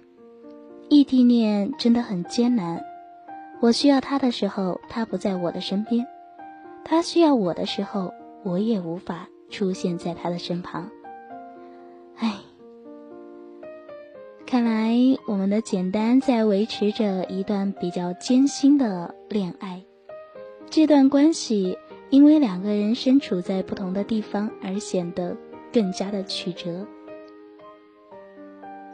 [0.88, 2.82] 异地恋真的很艰难，
[3.60, 6.06] 我需要他的时候，他不在我的身边。
[6.84, 8.12] 他需要我的时候，
[8.42, 10.90] 我也无法出现在他的身旁。
[12.16, 12.34] 唉，
[14.44, 14.92] 看来
[15.26, 19.84] 我们的简单在维持着一段比较艰辛的恋爱。
[20.68, 21.78] 这段关系
[22.10, 25.36] 因为两个人身处在不同的地方而显得
[25.72, 26.86] 更加的曲折。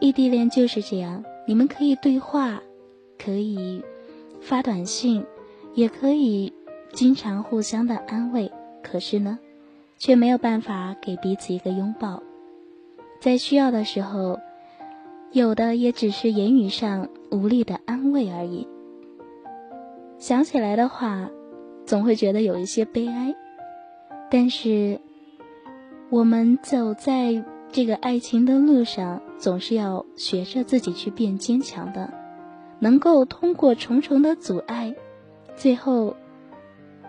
[0.01, 2.62] 异地恋就是这样，你们可以对话，
[3.18, 3.82] 可以
[4.41, 5.24] 发短信，
[5.74, 6.53] 也可以。
[6.97, 8.51] 经常互相的安慰，
[8.82, 9.38] 可是呢，
[9.99, 12.22] 却没有办法给彼此一个拥抱。
[13.20, 14.40] 在需要的时候，
[15.30, 18.66] 有的也只是言语上无力的安慰而已。
[20.16, 21.28] 想起来的话，
[21.84, 23.36] 总会觉得有一些悲哀。
[24.30, 24.99] 但是，
[26.09, 32.11] 我们走在这个爱情的路上，总是要学着自己去变坚强的，
[32.78, 34.94] 能够通过重重的阻碍，
[35.57, 36.16] 最后。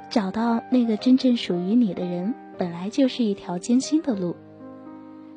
[0.10, 4.36] 找到那个真正属于你的人，本来就是一条艰辛的路，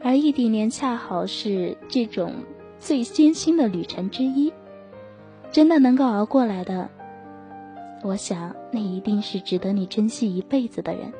[0.00, 2.32] 而异地恋恰好是这种
[2.78, 4.52] 最艰辛的旅程之一。
[5.50, 6.88] 真的能够熬过来的，
[8.04, 11.12] 我想那一定是值得你珍惜一辈子的人。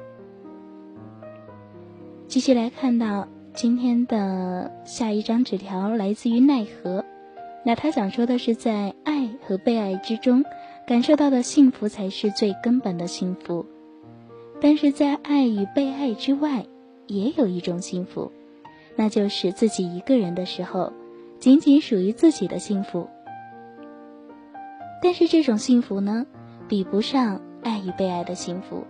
[2.28, 7.04] 继续来看到今天的下一张纸条，来自于奈何。
[7.66, 10.44] 那他想说的是，在爱和被爱之中。
[10.90, 13.64] 感受到的幸福才是最根本的幸福，
[14.60, 16.66] 但是在爱与被爱之外，
[17.06, 18.32] 也有一种幸福，
[18.96, 20.92] 那就是自己一个人的时候，
[21.38, 23.06] 仅仅属于自己的幸福。
[25.00, 26.26] 但是这种幸福呢，
[26.66, 28.82] 比不上爱与被爱的幸福。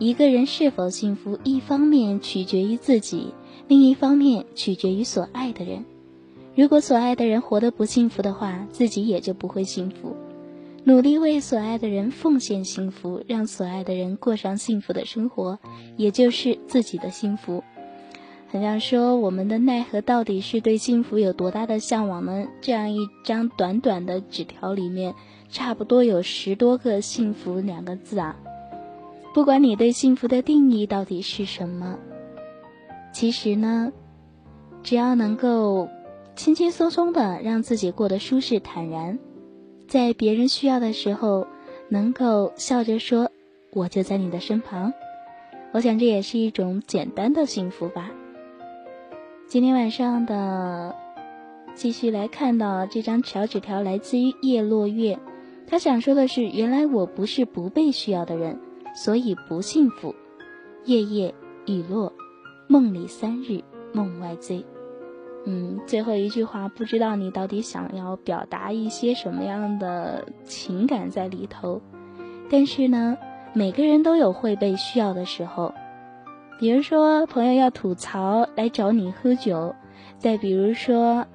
[0.00, 3.32] 一个人是否幸福，一方面取决于自己，
[3.68, 5.84] 另一方面取决于所爱的人。
[6.56, 10.16] 如果所爱的人活得不幸福的话，自己也就不会幸福。
[10.90, 15.60] 努力为所爱的人奉献幸福，让所爱的人过上幸福的生活，
[15.96, 17.62] 也就是自己的幸福。
[18.48, 22.48] 很想说，我们的奈何到底是对幸福有多大的向往呢？
[22.60, 25.14] 这样一张短短的纸条里面，
[25.48, 28.34] 差不多有十多个“幸福”两个字啊。
[29.32, 32.00] 不管你对幸福的定义到底是什么，
[33.12, 33.92] 其实呢，
[34.82, 35.88] 只要能够
[36.34, 39.20] 轻轻松松的让自己过得舒适坦然。
[39.90, 41.48] 在别人需要的时候，
[41.88, 43.28] 能够笑着说
[43.74, 44.92] “我就在你的身旁”，
[45.74, 48.08] 我想这也是一种简单的幸福吧。
[49.48, 50.94] 今天晚上的
[51.74, 55.18] 继续来看到这张小纸条，来自于叶落月，
[55.66, 58.60] 他想说的是：原来我不是不被需要的人，
[58.94, 60.14] 所以不幸福。
[60.84, 61.34] 夜夜
[61.66, 62.12] 雨落，
[62.68, 63.60] 梦里三日
[63.92, 64.64] 梦外醉。
[65.46, 71.80] 嗯，最后一句话，不知道你到底想要表达一些什么样的情感在里头。
[72.50, 73.16] 但是呢，
[73.54, 75.72] 每个人都有会被需要的时候，
[76.58, 79.74] 比如说朋友要吐槽来找你喝酒，
[80.18, 81.26] 再比如说，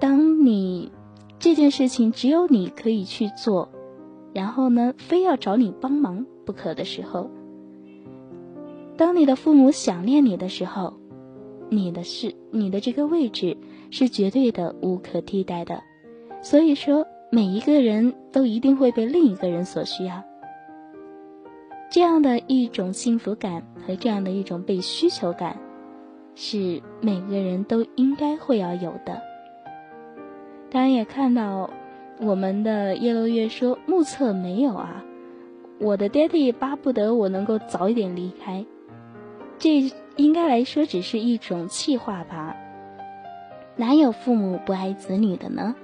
[0.00, 0.90] 当你
[1.38, 3.68] 这件事情只有你可以去做，
[4.34, 7.30] 然后呢，非要找你帮忙不可的时候，
[8.96, 10.94] 当你的父母想念你的时候。
[11.68, 13.56] 你的是你的这个位置
[13.90, 15.82] 是绝对的无可替代的，
[16.40, 20.22] 所以说每一个人都一定会被另一个人所需要。
[21.90, 25.58] 这样的一种幸福感和这样的一种被需求感，
[26.34, 29.20] 是每个人都应该会要有的。
[30.70, 31.70] 当然也看到
[32.20, 35.04] 我们的叶落月说目测没有啊，
[35.80, 38.64] 我的爹地巴不得我能够早一点离开，
[39.58, 39.90] 这。
[40.16, 42.56] 应该来说，只是一种气话吧。
[43.76, 45.74] 哪有父母不爱子女的呢？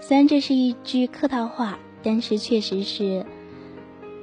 [0.00, 3.24] 虽然这是一句客套话，但是确实是。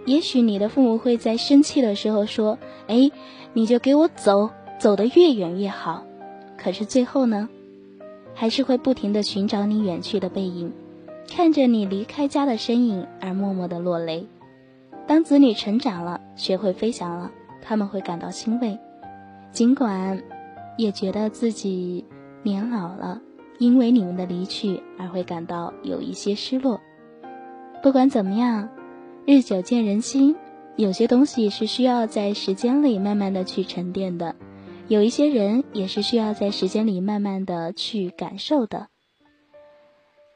[0.05, 3.09] 也许你的父母会在生气的时候说：“哎，
[3.53, 6.03] 你就给我走，走得越远越好。”
[6.57, 7.47] 可是最后呢，
[8.33, 10.73] 还是会不停的寻找你远去的背影，
[11.29, 14.27] 看着你离开家的身影而默默的落泪。
[15.07, 17.31] 当子女成长了，学会飞翔了，
[17.61, 18.77] 他们会感到欣慰。
[19.53, 20.19] 尽管，
[20.79, 22.03] 也觉得自己
[22.41, 23.21] 年老了，
[23.59, 26.81] 因为你们的离去而会感到有一些失落。
[27.83, 28.67] 不管怎么样，
[29.27, 30.35] 日久见人心，
[30.75, 34.35] 有些东西是需要在时间里慢慢的去沉淀的，
[34.87, 38.87] 有一些人也是需要在时间里慢慢的去感受的。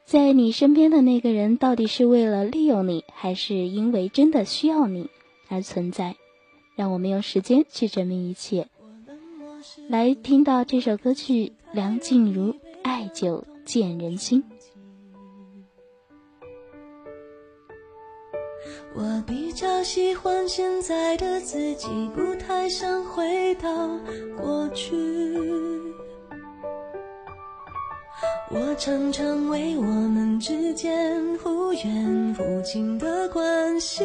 [0.04, 5.10] 在你身边的那个人，到底是为了利用你，还是因为真的需要你
[5.48, 6.14] 而存在？
[6.76, 8.68] 让我们用时间去证明一切。
[9.88, 12.52] 来听到这首歌曲，梁静茹
[12.82, 14.42] 《爱久见人心》。
[18.94, 23.88] 我比较喜欢现在的自己，不太想回到
[24.36, 24.96] 过去。
[28.50, 34.04] 我常常为我们之间忽远忽近的关系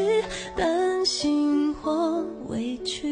[0.56, 3.12] 担心或委屈。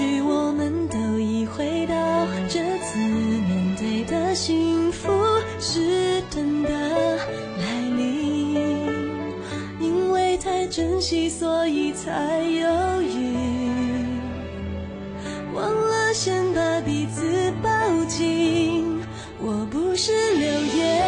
[0.00, 1.94] 许我们都已回到
[2.48, 5.10] 这次面对的幸福
[5.58, 8.56] 是等的来临，
[9.78, 13.36] 因为太珍惜，所以才犹豫，
[15.52, 17.70] 忘了先把彼此抱
[18.06, 19.02] 紧。
[19.38, 20.99] 我不是流言，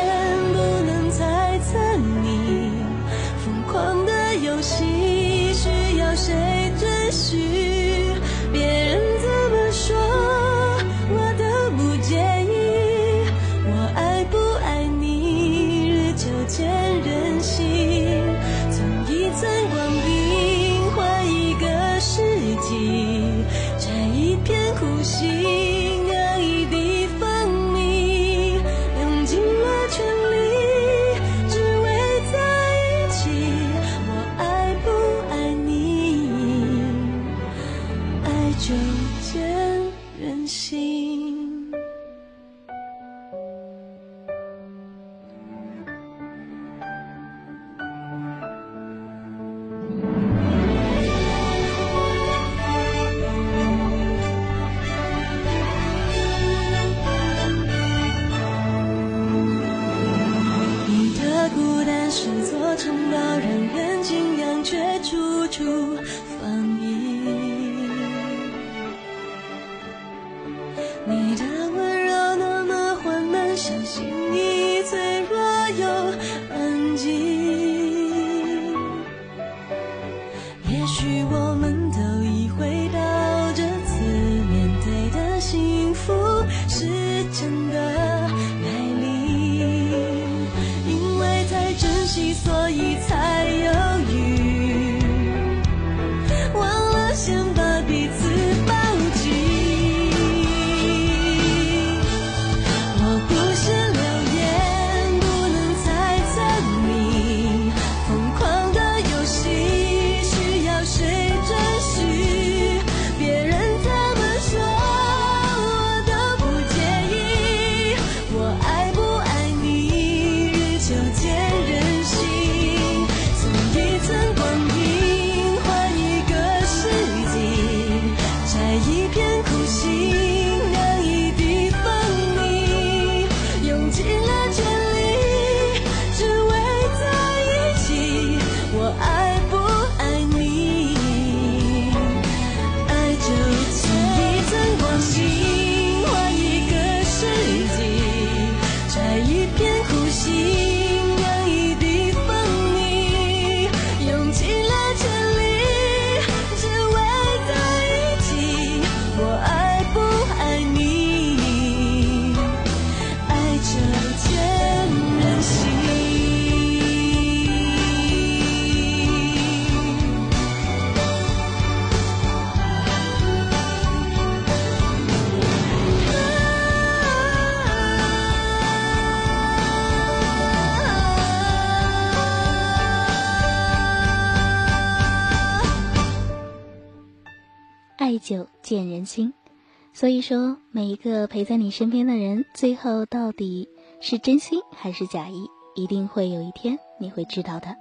[190.13, 193.67] 所以说，每一个陪在你身边的人，最后到底
[193.99, 197.75] 是真心还是假意，一定会有一天你会知道的。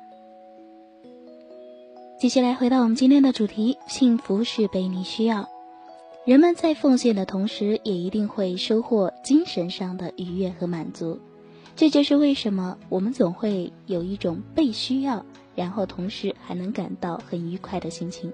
[2.18, 5.50] 接下来回到我们今天的主题：幸福是被你需要。
[6.24, 11.20] 人们在奉献的同时，也一定会收获精神上的愉悦和满足。
[11.76, 18.32] 这就是为什么我们总会有一种被需要，然后同时还能感到很愉快的心情。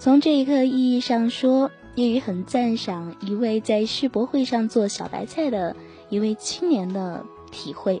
[0.00, 5.74] 从这一个意义上说，业余很赞赏一位在世博会上做小白菜的
[6.10, 8.00] 一位青年的体会。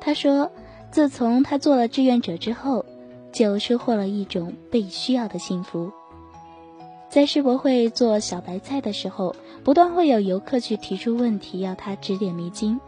[0.00, 0.52] 他说，
[0.92, 2.86] 自从他做了志愿者之后，
[3.32, 5.90] 就收获了一种被需要的幸福。
[7.08, 12.78] 在世博会做小白菜的时候，不断会有游客去提出问题，要他指点迷津。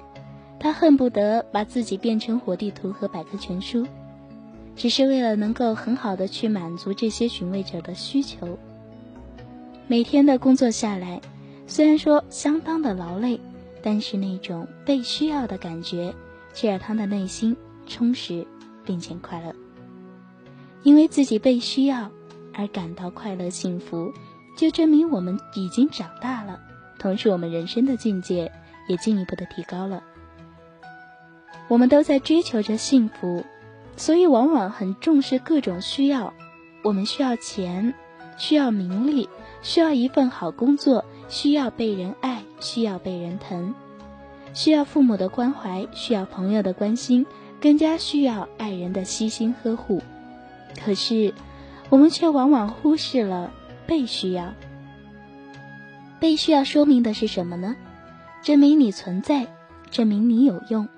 [0.61, 3.85] 他恨不得把自己变成活地图和百科全书。
[4.77, 8.57] 只是为了能够很好的去满足这些询问者的需求。
[9.89, 11.21] 每天的工作下来，
[11.67, 13.41] 虽然说相当的劳累，
[13.83, 16.13] 但是那种被需要的感觉，
[16.53, 17.57] 却让他的内心
[17.87, 18.47] 充实
[18.85, 19.55] 并且快乐。
[20.83, 22.11] 因为自己被需要
[22.53, 24.13] 而感到快乐幸福，
[24.57, 26.61] 就证明我们已经长大了，
[26.99, 28.51] 同时我们人生的境界
[28.89, 30.03] 也进一步的提高了。
[31.69, 33.45] 我们都在追求着幸福。
[33.99, 36.35] 所以，往往很重视各种需要。
[36.83, 37.95] 我们需要钱，
[38.37, 39.27] 需要名利，
[39.67, 43.75] 需要一份好工作，需要被人爱，需要被人疼，
[44.55, 47.27] 需要父母的关怀，需要朋友的关心，
[47.61, 50.01] 更加需要爱人的悉心呵护。
[50.85, 51.35] 可是，
[51.91, 53.51] 我们却往往忽视了
[53.89, 54.55] 被需要。
[56.21, 57.75] 被需要说明的是什么呢？
[58.43, 59.49] 证明你存在，
[59.91, 60.89] 证明你有用，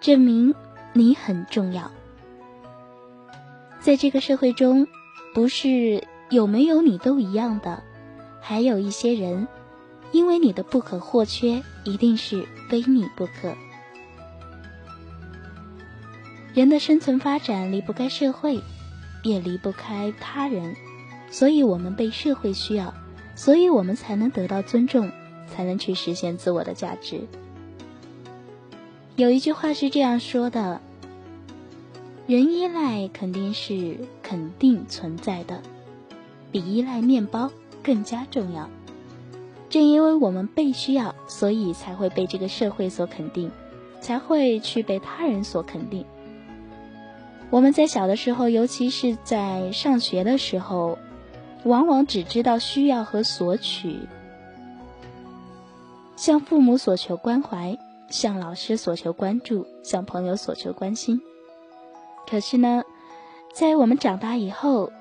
[0.00, 0.54] 证明
[0.92, 1.90] 你很重要。
[3.80, 4.86] 在这个社会中，
[5.34, 7.82] 不是有没有你都一样的，
[8.42, 9.46] 还有一些人，
[10.10, 13.54] 因为你的不可或缺，一定是非你不可。
[16.52, 18.60] 人的生存发展离不开社会，
[19.22, 20.76] 也离不开他人，
[21.30, 22.92] 所以我们被社会需要，
[23.34, 25.10] 所以我们才能得到尊重，
[25.46, 27.22] 才能去实现自我的价值。
[29.16, 30.80] 有一句话是这样说的。
[32.26, 35.60] 人依赖肯定是肯定存在的，
[36.50, 37.50] 比依赖面包
[37.82, 38.68] 更加重要。
[39.68, 43.50] 正因为我们被需要，所以才会被这个社会所肯定，
[44.00, 46.04] 才会去被他人所肯定。
[47.50, 50.98] 我们在小的时候，尤其是在上学的时候，
[51.64, 54.00] 往往只知道需要和索取，
[56.16, 57.78] 向父母索求关怀，
[58.08, 61.20] 向老师索求关注，向朋友索求关心。
[62.28, 62.84] 可是呢，
[63.54, 64.92] 在我们长大以后，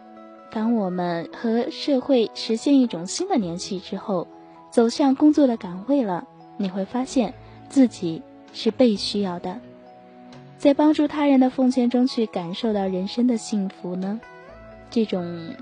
[0.51, 4.27] 当我们和社会实现一种新的联系之后，
[4.69, 6.27] 走向工作的岗位了，
[6.57, 7.33] 你会发现
[7.69, 8.21] 自己
[8.53, 9.61] 是被需要的，
[10.57, 14.19] 在帮助他人的奉献中去感受到人生的幸福呢。
[14.89, 15.55] 这种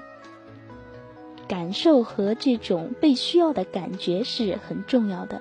[1.48, 5.40] 感受和这种被需要的感觉是很重要的，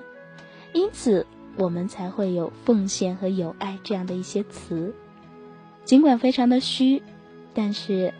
[0.73, 1.25] 因此
[1.57, 4.93] 我们才会有奉献和有爱这样的一些词。
[5.85, 7.01] 尽管非常的虚，
[7.55, 8.13] 但是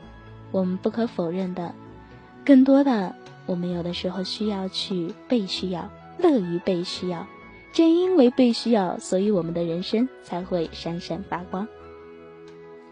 [0.51, 1.73] 我们不可否认的，
[2.45, 7.27] 更多的我们有的时候需要去被需要，乐于被需要。
[7.71, 11.67] 正因为被需要，所以我们的人生才会闪闪发光。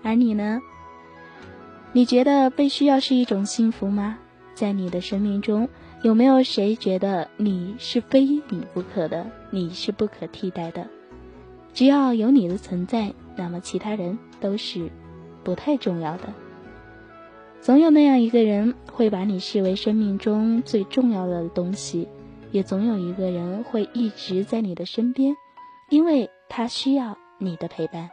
[0.03, 0.61] 而你呢？
[1.93, 4.19] 你觉得被需要是一种幸福吗？
[4.53, 5.67] 在你的生命中，
[6.03, 9.25] 有没有谁觉得你是非你不可的？
[9.49, 10.87] 你是不可替代的？
[11.73, 13.13] 只要有你的存在。
[13.35, 14.89] 那么其他人都是
[15.43, 16.33] 不太重要的，
[17.67, 22.07] 总有那样一个人会把你视为生命中最重要的东西，
[22.49, 25.35] 也总有一个人会一直在你的身边，
[25.89, 28.09] 因为他需要你的陪伴。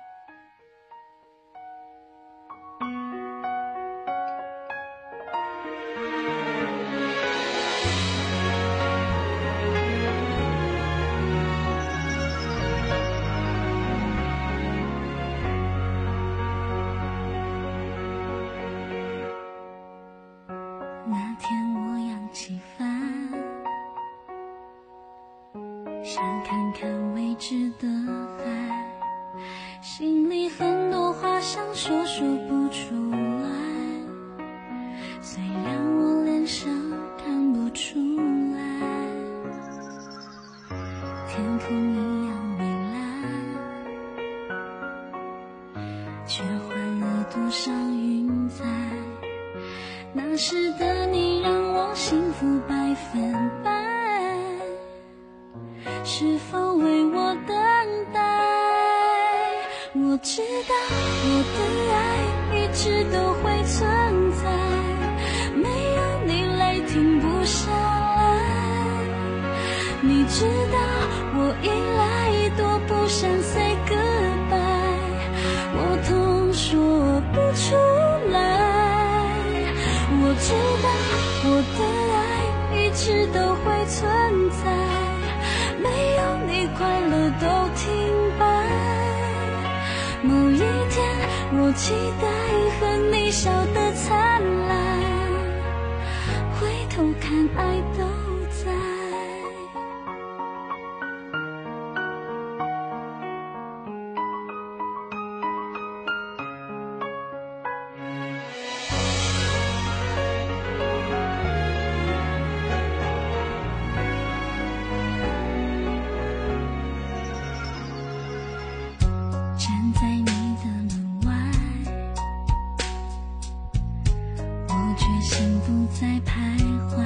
[125.88, 126.58] 在徘
[126.90, 127.04] 徊，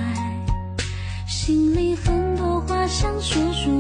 [1.26, 3.77] 心里很多话想说说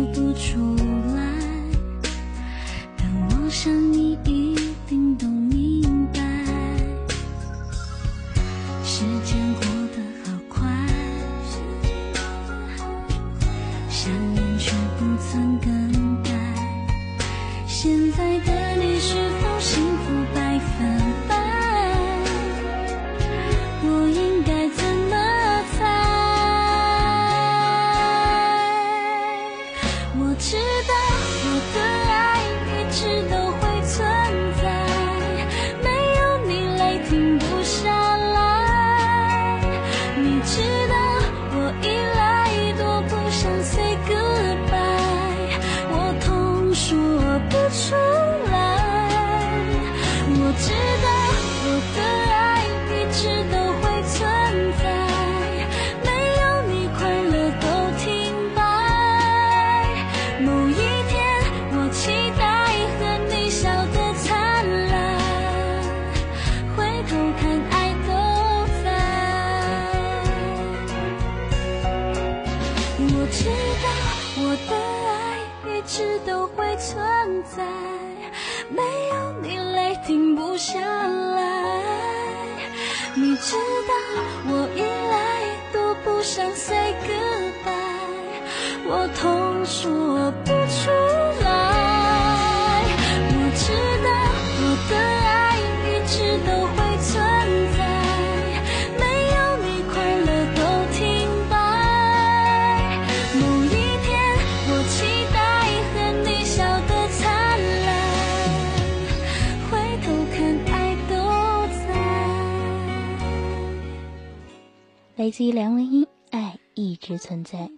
[115.28, 117.70] 来自于梁文音，爱一直存在。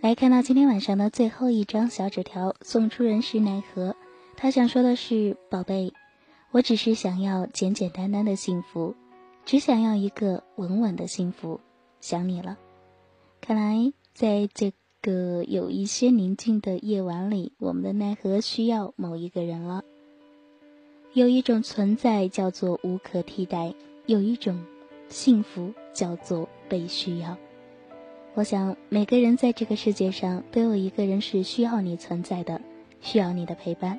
[0.00, 3.94] 来看到今天晚上的最后一张小纸条，送出人是奈何。
[4.36, 5.92] 他想说的是：宝贝，
[6.50, 8.96] 我只是想要简简单单的幸福，
[9.44, 11.60] 只想要一个稳稳的幸福。
[12.00, 12.58] 想你了。
[13.40, 19.84] 看来在这个有一些宁静的夜晚里，我们的奈何需要某一个人了。
[21.12, 23.72] 有一种存在叫做无可替代，
[24.06, 24.64] 有一种
[25.08, 27.36] 幸福叫做被需要。
[28.34, 32.60] 我想每个人在这个世界上都有一个人是需要你存在的，
[33.00, 33.98] 需要你的陪伴。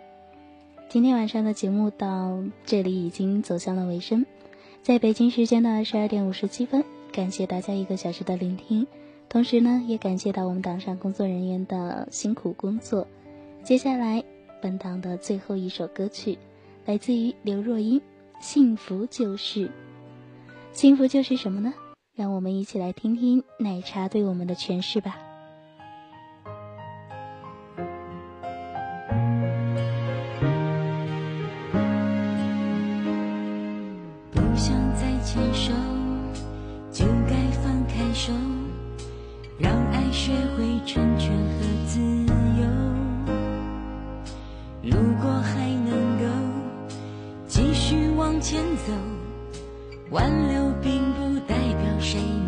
[0.88, 4.26] 今天晚上的节目到这里已经走向了尾声，
[4.82, 8.88] 在北京时间的二十二点五十七分，感谢大家一个小时的聆听，
[9.28, 13.06] 同时呢，也感谢到我们党上工作人员的辛苦工作。
[13.62, 14.24] 接下来，
[14.62, 16.38] 本档的最后一首歌曲，
[16.86, 18.00] 来自于刘若英，
[18.40, 19.68] 《幸福就是》。
[20.72, 21.74] 幸福就是什么呢？
[22.20, 25.16] 让我们一起来听听奶茶对我们的诠释吧。
[34.34, 35.72] 不想再牵手，
[36.92, 38.34] 就该放开手，
[39.58, 42.02] 让爱学会成全和自
[42.60, 42.68] 由。
[44.84, 44.92] 如
[45.22, 46.26] 果还能够
[47.48, 48.92] 继续往前走，
[50.12, 52.39] 挽留并不代表谁？